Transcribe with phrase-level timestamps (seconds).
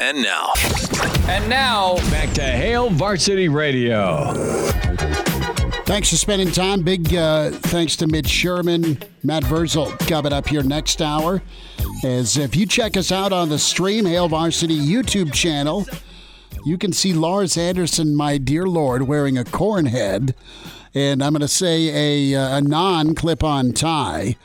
[0.00, 0.52] And now,
[1.28, 4.32] And now, Back to Hail Varsity Radio.
[5.86, 6.82] Thanks for spending time.
[6.82, 11.42] Big uh, thanks to Mitch Sherman, Matt Verzel coming up here next hour.
[12.04, 15.84] As if you check us out on the stream, Hail Varsity YouTube channel,
[16.64, 20.34] you can see Lars Anderson, my dear Lord, wearing a corn head,
[20.94, 24.36] and I'm going to say a, uh, a non clip on tie.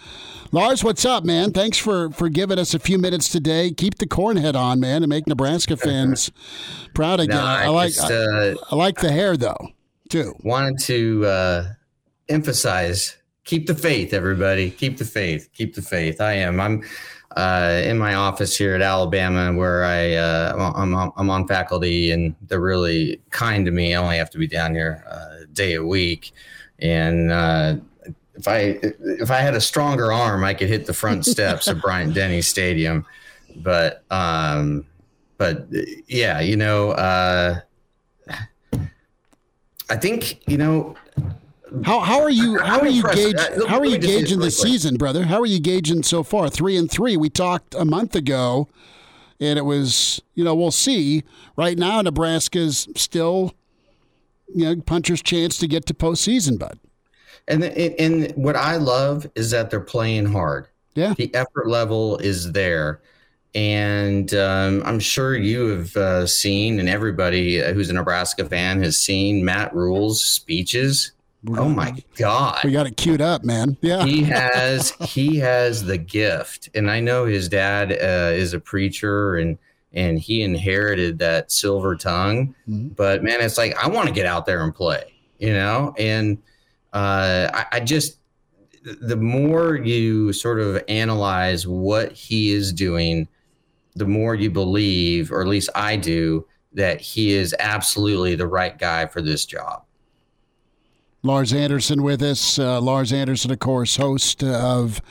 [0.53, 1.51] Lars, what's up, man?
[1.51, 3.71] Thanks for, for giving us a few minutes today.
[3.71, 6.31] Keep the corn head on, man, and make Nebraska fans
[6.93, 7.37] proud again.
[7.37, 9.57] No, I I like just, I, uh, I like the hair though,
[10.09, 10.35] too.
[10.43, 11.63] wanted to uh,
[12.29, 14.69] emphasize keep the faith, everybody.
[14.69, 15.49] Keep the faith.
[15.53, 16.21] Keep the faith.
[16.21, 16.59] I am.
[16.59, 16.83] I'm
[17.35, 22.11] uh, in my office here at Alabama where I, uh, I'm, on- I'm on faculty
[22.11, 23.95] and they're really kind to me.
[23.95, 26.31] I only have to be down here uh, a day a week.
[26.77, 27.77] And uh,
[28.35, 28.79] if I
[29.21, 32.41] if I had a stronger arm, I could hit the front steps of Bryant Denny
[32.41, 33.05] Stadium.
[33.57, 34.85] But um,
[35.37, 35.67] but
[36.07, 37.59] yeah, you know, uh,
[39.89, 40.95] I think you know
[41.83, 43.17] How how are you how I'm are you impressed.
[43.17, 45.25] gauge Uh, how are you this gauging the really season, brother?
[45.25, 46.49] How are you gauging so far?
[46.49, 47.17] Three and three.
[47.17, 48.67] We talked a month ago,
[49.39, 51.23] and it was you know we'll see.
[51.55, 53.53] Right now, Nebraska's still
[54.55, 56.79] you know puncher's chance to get to postseason, bud.
[57.47, 60.67] And and what I love is that they're playing hard.
[60.95, 61.13] Yeah.
[61.17, 63.01] The effort level is there.
[63.55, 68.97] And um, I'm sure you have uh, seen, and everybody who's a Nebraska fan has
[68.97, 71.11] seen Matt Rhule's speeches.
[71.49, 72.59] Oh my God.
[72.63, 73.77] We got it queued up, man.
[73.81, 78.59] Yeah, he has he has the gift and i know his dad uh, is a
[78.59, 79.57] preacher and
[79.91, 84.45] and he inherited that silver tongue but man it's like i want to get out
[84.45, 86.41] there and play you know and
[86.93, 88.19] uh, I, I just
[88.83, 93.27] the more you sort of analyze what he is doing
[93.95, 98.77] the more you believe or at least i do that he is absolutely the right
[98.77, 99.83] guy for this job
[101.25, 102.59] Lars Anderson with us.
[102.59, 105.01] Uh, Lars Anderson, of course, host of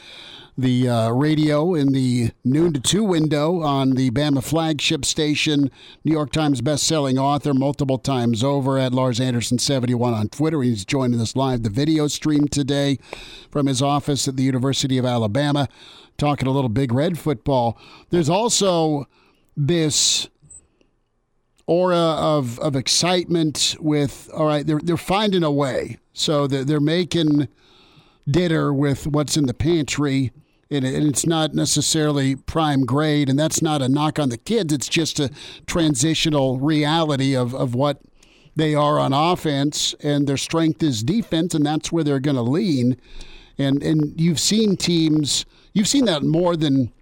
[0.56, 5.70] the uh, radio in the noon to two window on the Bama flagship station.
[6.04, 10.60] New York Times best-selling author multiple times over at Lars Anderson 71 on Twitter.
[10.62, 12.98] He's joining us live the video stream today
[13.50, 15.68] from his office at the University of Alabama,
[16.18, 17.78] talking a little Big Red football.
[18.10, 19.06] There's also
[19.56, 20.28] this
[21.66, 26.80] aura of of excitement with all right they're they're finding a way so they're, they're
[26.80, 27.46] making
[28.28, 30.32] dinner with what's in the pantry
[30.72, 34.88] and, it's not necessarily prime grade and that's not a knock on the kids it's
[34.88, 35.30] just a
[35.66, 38.00] transitional reality of of what
[38.54, 42.42] they are on offense and their strength is defense and that's where they're going to
[42.42, 42.96] lean
[43.58, 46.92] and and you've seen teams you've seen that more than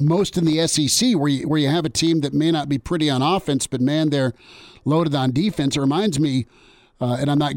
[0.00, 2.78] most in the SEC, where you, where you have a team that may not be
[2.78, 4.32] pretty on offense, but man, they're
[4.84, 5.76] loaded on defense.
[5.76, 6.46] It reminds me,
[7.00, 7.54] uh, and I'm not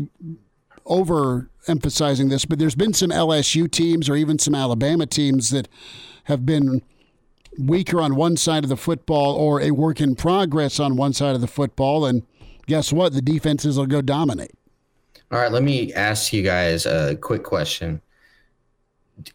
[0.85, 5.67] overemphasizing this, but there's been some LSU teams or even some Alabama teams that
[6.25, 6.81] have been
[7.57, 11.35] weaker on one side of the football or a work in progress on one side
[11.35, 12.23] of the football, and
[12.67, 13.13] guess what?
[13.13, 14.51] The defenses will go dominate.
[15.31, 18.01] All right, let me ask you guys a quick question.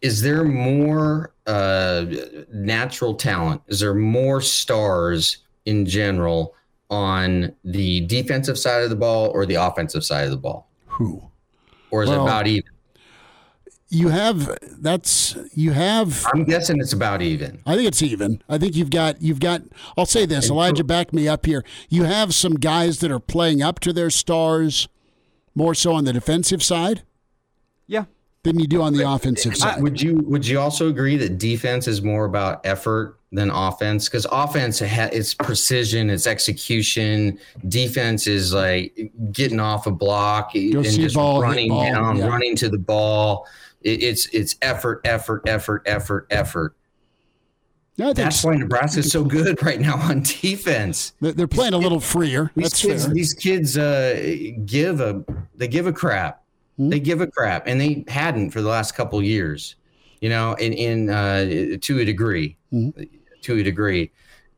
[0.03, 2.07] Is there more uh,
[2.53, 3.63] natural talent?
[3.69, 6.55] Is there more stars in general
[6.91, 10.69] on the defensive side of the ball or the offensive side of the ball?
[10.87, 11.23] Who?
[11.91, 12.71] Or is Well- it about even?
[13.89, 17.61] You have that's you have I'm guessing it's about even.
[17.65, 18.43] I think it's even.
[18.49, 19.63] I think you've got you've got.
[19.97, 21.65] I'll say this, Elijah, back me up here.
[21.89, 24.89] You have some guys that are playing up to their stars,
[25.55, 27.05] more so on the defensive side
[27.87, 28.07] yeah.
[28.43, 29.81] than you do on the offensive side.
[29.81, 34.09] Would you would you also agree that defense is more about effort than offense?
[34.09, 37.39] Because offense it's precision, it's execution.
[37.69, 42.27] Defense is like getting off a block and see just ball, running ball, down, yeah.
[42.27, 43.47] running to the ball.
[43.83, 46.75] It, it's it's effort, effort, effort, effort, effort.
[47.97, 51.15] Think That's why Nebraska's so good right now on defense.
[51.21, 52.51] they're playing a little freer.
[52.55, 53.15] These That's kids, fair.
[53.15, 54.37] these kids uh,
[54.67, 55.25] give a
[55.55, 56.43] they give a crap.
[56.77, 56.91] Hmm?
[56.91, 59.77] They give a crap, and they hadn't for the last couple years.
[60.21, 62.91] You know, in in uh, to a degree, Hmm?
[63.47, 64.11] To a degree,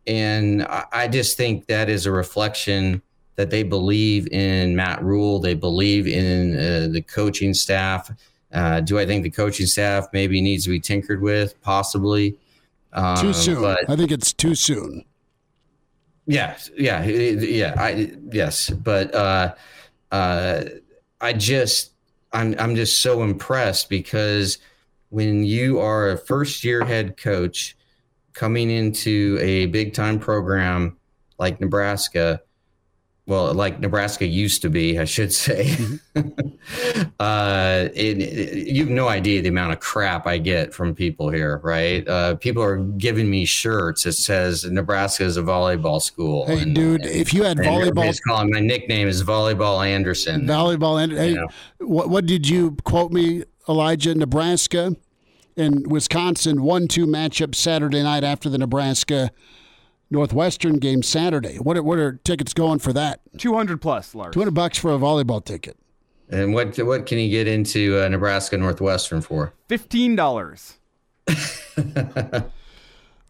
[0.07, 3.03] and I, I just think that is a reflection
[3.37, 5.39] that they believe in Matt Rhule.
[5.39, 8.11] They believe in uh, the coaching staff.
[8.53, 11.61] Uh, do I think the coaching staff maybe needs to be tinkered with?
[11.63, 12.37] Possibly.
[12.93, 13.61] Um, too soon.
[13.61, 15.05] But, I think it's too soon.
[16.27, 17.75] Yeah, yeah, yeah.
[17.79, 19.55] I yes, but uh,
[20.11, 20.65] uh,
[21.21, 21.93] I just
[22.33, 24.59] I'm I'm just so impressed because
[25.11, 27.77] when you are a first year head coach
[28.39, 30.97] coming into a big time program
[31.41, 32.41] like Nebraska,
[33.27, 35.65] well, like Nebraska used to be, I should say.
[35.65, 37.01] Mm-hmm.
[37.21, 41.31] uh, it, it, you have no idea the amount of crap I get from people
[41.31, 42.07] here, right?
[42.07, 46.47] Uh, people are giving me shirts that says Nebraska is a volleyball school.
[46.47, 50.47] Hey, and, dude, and, if you had volleyball, calling my nickname is Volleyball Anderson.
[50.47, 51.25] Volleyball Anderson.
[51.25, 51.49] Hey, know.
[51.81, 54.15] what, what did you quote me, Elijah?
[54.15, 54.95] Nebraska
[55.59, 59.31] and Wisconsin one-two matchup Saturday night after the Nebraska
[60.11, 61.57] Northwestern game Saturday.
[61.57, 63.21] What are, what are tickets going for that?
[63.37, 64.33] Two hundred plus, Lars.
[64.33, 65.77] Two hundred bucks for a volleyball ticket.
[66.31, 69.55] And what what can you get into uh, Nebraska Northwestern for?
[69.69, 70.79] Fifteen dollars.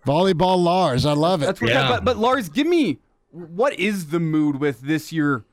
[0.07, 1.47] volleyball Lars, I love it.
[1.47, 1.89] That's what yeah.
[1.89, 2.99] but, but Lars, give me
[3.31, 5.45] what is the mood with this year?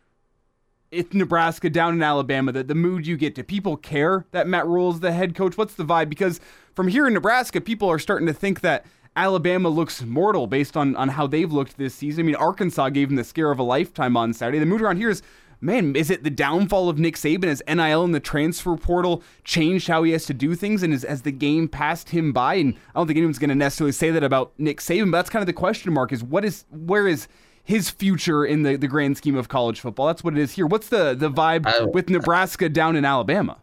[0.95, 2.51] It's Nebraska down in Alabama.
[2.53, 3.35] that the mood you get.
[3.35, 5.57] Do people care that Matt Rhule is the head coach?
[5.57, 6.09] What's the vibe?
[6.09, 6.39] Because
[6.73, 10.95] from here in Nebraska, people are starting to think that Alabama looks mortal based on,
[10.95, 12.23] on how they've looked this season.
[12.23, 14.59] I mean, Arkansas gave them the scare of a lifetime on Saturday.
[14.59, 15.21] The mood around here is,
[15.61, 17.45] man, is it the downfall of Nick Saban?
[17.45, 20.83] Has NIL and the transfer portal changed how he has to do things?
[20.83, 22.55] And as the game passed him by?
[22.55, 25.29] And I don't think anyone's going to necessarily say that about Nick Saban, but that's
[25.29, 27.27] kind of the question mark is what is, where is
[27.65, 30.07] his future in the, the grand scheme of college football?
[30.07, 30.67] That's what it is here.
[30.67, 33.57] What's the, the vibe I, with Nebraska down in Alabama?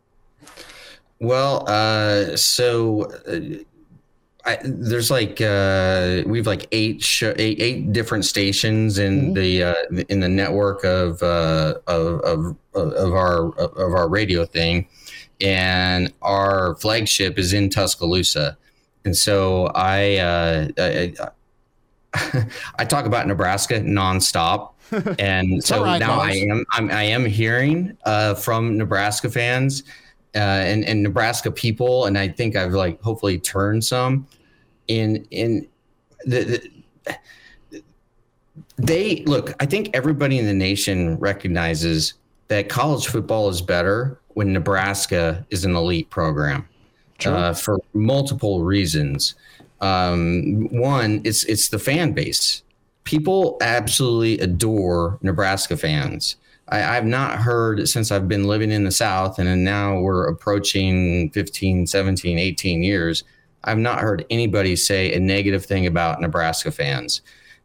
[1.20, 3.62] Well, uh, so uh,
[4.44, 9.34] I, there's like uh, we've like eight, eight eight different stations in mm-hmm.
[9.34, 9.74] the uh,
[10.08, 14.88] in the network of, uh, of, of of our of our radio thing,
[15.40, 18.58] and our flagship is in Tuscaloosa,
[19.04, 21.14] and so I uh, I,
[22.78, 24.72] I, talk about Nebraska nonstop,
[25.18, 29.84] and so right, now I am I'm, I am hearing uh, from Nebraska fans
[30.34, 34.26] uh, and, and Nebraska people, and I think I've like hopefully turned some
[34.88, 35.66] in in
[36.24, 36.60] the,
[37.70, 37.82] the
[38.76, 39.54] they look.
[39.60, 42.14] I think everybody in the nation recognizes
[42.48, 46.68] that college football is better when Nebraska is an elite program
[47.24, 49.34] uh, for multiple reasons.
[49.82, 52.62] Um, one, it's it's the fan base.
[53.04, 56.36] People absolutely adore Nebraska fans.
[56.68, 61.30] I, have not heard since I've been living in the South, and now we're approaching
[61.30, 63.24] 15, 17, 18 years.
[63.64, 67.20] I've not heard anybody say a negative thing about Nebraska fans.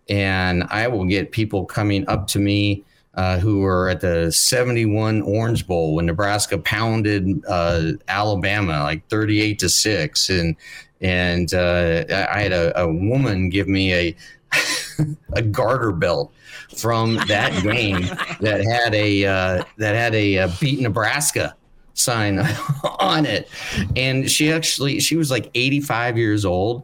[0.09, 2.83] And I will get people coming up to me
[3.17, 9.59] uh, who were at the 71 Orange Bowl when Nebraska pounded uh, Alabama like 38
[9.59, 10.29] to 6.
[10.29, 10.55] And,
[11.01, 14.15] and uh, I had a, a woman give me a,
[15.33, 16.31] a garter belt
[16.77, 18.01] from that game
[18.39, 21.55] that had a uh, that had a uh, beat Nebraska
[21.93, 22.39] sign
[22.99, 23.49] on it,
[23.95, 26.83] and she actually she was like 85 years old.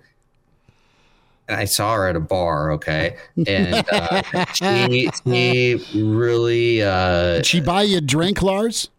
[1.47, 3.17] And I saw her at a bar, okay,
[3.47, 6.81] and uh, she she really.
[6.81, 8.89] Uh, did she buy you a drink, Lars?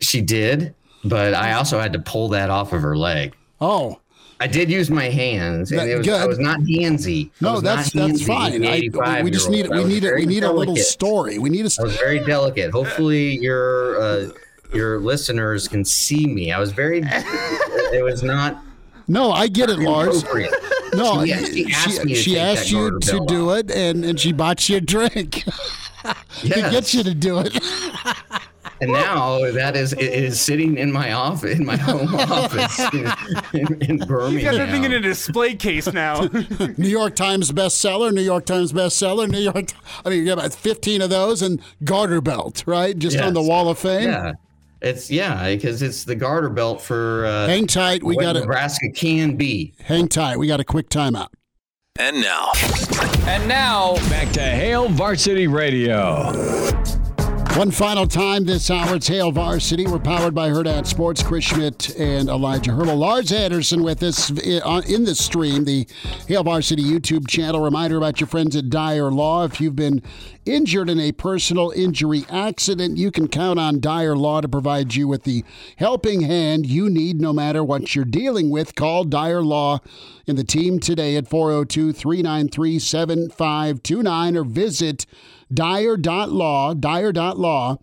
[0.00, 0.74] She did,
[1.04, 3.34] but I also had to pull that off of her leg.
[3.60, 4.00] Oh,
[4.40, 7.30] I did use my hands, and it was, I was not handsy.
[7.40, 8.64] No, that's that's fine.
[8.66, 10.50] I, we just need we need a, we need delicate.
[10.50, 11.38] a little story.
[11.38, 11.70] We need a.
[11.78, 12.72] I was very delicate.
[12.72, 14.28] Hopefully, your uh,
[14.74, 16.52] your listeners can see me.
[16.52, 17.02] I was very.
[17.04, 18.62] it was not.
[19.06, 20.24] No, I get it, Lars.
[20.96, 24.68] No, she, she asked, she, she asked you to do it, and, and she bought
[24.68, 26.16] you a drink yes.
[26.42, 27.58] to get you to do it
[28.80, 33.06] and now that is is sitting in my office, in my home office in,
[33.52, 34.32] in, in Birmingham.
[34.32, 36.20] You got that thing in a display case now.
[36.76, 39.70] New York Times bestseller, New York Times bestseller, New York.
[40.04, 42.98] I mean, you got about fifteen of those and garter belt, right?
[42.98, 43.24] Just yes.
[43.24, 44.08] on the wall of fame.
[44.08, 44.32] Yeah.
[44.84, 48.04] It's yeah, because it's the garter belt for uh, hang tight.
[48.04, 49.72] We got Nebraska can be.
[49.82, 50.36] Hang tight.
[50.36, 51.28] We got a quick timeout.
[51.98, 52.52] And now,
[53.26, 56.32] and now back to Hail Varsity Radio.
[57.56, 59.86] One final time this hour, it's Hail Varsity.
[59.86, 62.96] We're powered by Hurrdat Sports, Chris Schmidt and Elijah Hurdle.
[62.96, 65.86] Lars Anderson with us uh, in the stream, the
[66.26, 67.62] Hail Varsity YouTube channel.
[67.62, 69.44] Reminder about your friends at Dyer Law.
[69.44, 70.02] If you've been
[70.44, 75.06] injured in a personal injury accident, you can count on Dyer Law to provide you
[75.06, 75.44] with the
[75.76, 78.74] helping hand you need no matter what you're dealing with.
[78.74, 79.78] Call Dyer Law
[80.26, 85.06] in the team today at 402 393 7529 or visit
[85.52, 87.78] Dyer.law, Dyer.law,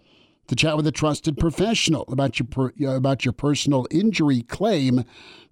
[0.47, 5.05] to chat with a trusted professional about your per, uh, about your personal injury claim.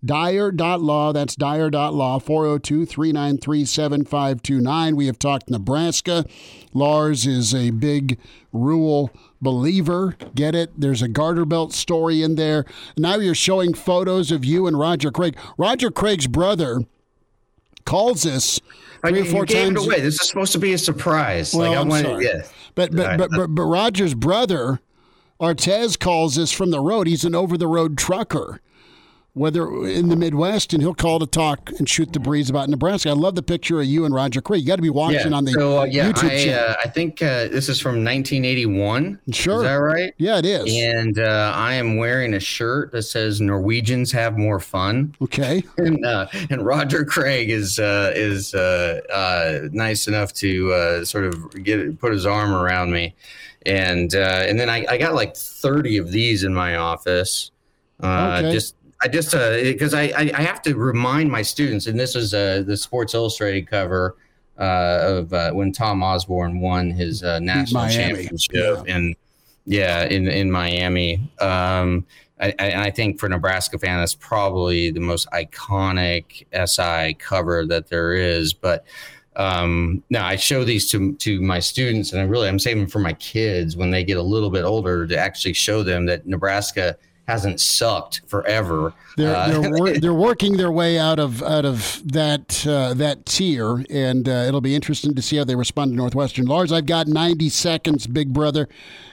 [0.03, 4.95] Dyer.law, that's Dyer.law, 402 393 7529.
[4.95, 6.25] We have talked Nebraska.
[6.73, 8.17] Lars is a big
[8.51, 9.11] Rhule
[9.41, 10.15] believer.
[10.35, 10.71] Get it?
[10.77, 12.65] There's a garter belt story in there.
[12.97, 15.37] Now you're showing photos of you and Roger Craig.
[15.57, 16.81] Roger Craig's brother
[17.85, 18.59] calls us
[19.05, 19.85] three or four times.
[19.85, 20.01] Away.
[20.01, 21.53] This is supposed to be a surprise.
[21.53, 22.25] Well, like I I'm wanted, sorry.
[22.25, 22.41] yeah.
[22.75, 24.79] But but, but but but Roger's brother,
[25.39, 27.07] Artez calls us from the road.
[27.07, 28.61] He's an over the road trucker.
[29.33, 33.09] Whether in the Midwest, and he'll call to talk and shoot the breeze about Nebraska.
[33.09, 34.61] I love the picture of you and Roger Craig.
[34.61, 35.37] You got to be watching yeah.
[35.37, 36.69] on the so, uh, yeah, YouTube I, channel.
[36.71, 39.19] uh, I think uh, this is from 1981.
[39.31, 39.57] Sure.
[39.57, 40.13] Is that right?
[40.17, 40.75] yeah, it is.
[40.75, 45.63] And uh, I am wearing a shirt that says "Norwegians have more fun." Okay.
[45.77, 51.25] and uh, and Roger Craig is uh, is uh, uh, nice enough to uh, sort
[51.25, 53.15] of get put his arm around me,
[53.65, 57.51] and uh, and then I, I got like thirty of these in my office.
[58.01, 58.53] Uh, Okay.
[58.53, 62.33] Just I just because I, I I have to remind my students, and this is
[62.33, 64.15] uh, the Sports Illustrated cover.
[64.57, 69.15] Uh, of uh, when Tom Osborne won his uh, national Miami, championship, and
[69.65, 71.31] yeah, in in Miami.
[71.39, 72.05] Um,
[72.41, 78.13] I, I, think for Nebraska fan, that's probably the most iconic SI cover that there
[78.13, 78.53] is.
[78.53, 78.85] But
[79.35, 82.99] um, no, I show these to to my students, and I really I'm saving for
[82.99, 86.97] my kids when they get a little bit older to actually show them that Nebraska
[87.29, 88.93] hasn't sucked forever.
[89.15, 93.25] They're Uh, they're, wor- they're working their way out of out of that uh, that
[93.25, 96.45] tier, and uh, it'll be interesting to see how they respond to Northwestern.
[96.45, 98.67] Lars, I've got 90 seconds, big brother,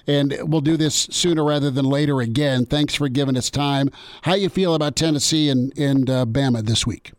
[0.06, 2.64] and we'll do this sooner rather than later again.
[2.64, 3.90] Thanks for giving us time.
[4.22, 7.12] How you feel about Tennessee and and uh, Bama this week?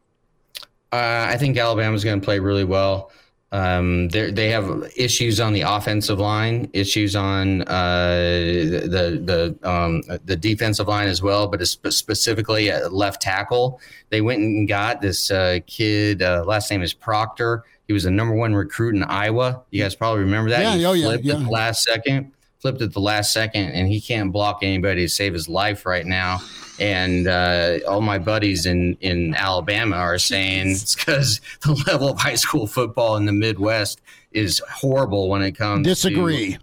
[0.92, 3.12] Uh, I think Alabama's going to play really well.
[3.54, 10.04] Um, they they have issues on the offensive line, issues on uh, the the um,
[10.26, 13.80] the defensive line as well, but it's specifically at left tackle.
[14.10, 16.22] They went and got this uh, kid.
[16.22, 17.64] Uh, last name is Proctor.
[17.88, 19.64] He was the number one recruit in Iowa.
[19.72, 20.62] You guys probably remember that.
[20.62, 21.48] Yeah, He oh, yeah, yeah.
[21.48, 22.34] last second.
[22.68, 26.06] Flipped at the last second, and he can't block anybody to save his life right
[26.06, 26.40] now
[26.80, 32.20] and uh, all my buddies in in Alabama are saying it's because the level of
[32.20, 35.86] high school football in the Midwest is horrible when it comes.
[35.88, 36.58] to- Disagree.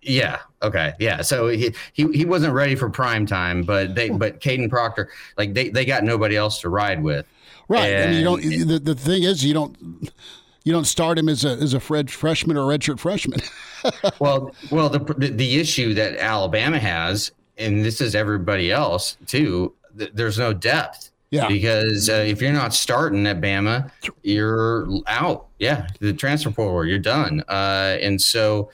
[0.00, 0.38] yeah.
[0.62, 0.94] Okay.
[0.98, 1.22] Yeah.
[1.22, 5.54] So he, he he wasn't ready for prime time, but they but Kadyn Proctor like
[5.54, 7.26] they they got nobody else to ride with.
[7.68, 7.88] Right.
[7.90, 8.42] And, mean, you don't.
[8.44, 9.76] And- The, the thing is, you don't.
[10.64, 13.40] You don't start him as a as a Fred freshman or redshirt freshman.
[14.20, 19.74] well, well, the, the the issue that Alabama has, and this is everybody else too.
[19.98, 21.10] Th- there's no depth.
[21.30, 21.48] Yeah.
[21.48, 23.90] Because uh, if you're not starting at Bama,
[24.22, 25.46] you're out.
[25.58, 27.42] Yeah, the transfer portal, you're done.
[27.48, 28.70] Uh, and so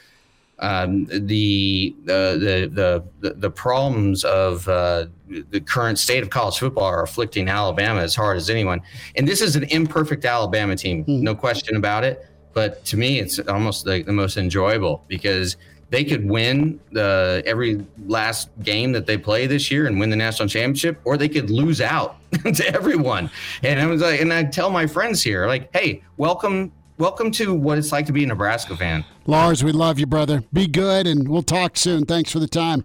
[0.60, 5.06] um, the, the the the the problems of uh,
[5.50, 8.80] the current state of college football are afflicting Alabama as hard as anyone.
[9.16, 12.26] And this is an imperfect Alabama team, no question about it.
[12.54, 15.56] But to me, it's almost like the most enjoyable because
[15.90, 20.16] they could win the every last game that they play this year and win the
[20.16, 22.16] national championship, or they could lose out
[22.54, 23.30] to everyone.
[23.62, 27.54] And I was like, and I tell my friends here, like, hey, welcome, welcome to
[27.54, 29.04] what it's like to be a Nebraska fan.
[29.26, 30.42] Lars, we love you, brother.
[30.52, 32.04] Be good, and we'll talk soon.
[32.04, 32.84] Thanks for the time.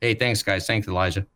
[0.00, 0.66] Hey, thanks, guys.
[0.66, 1.26] Thanks, Elijah.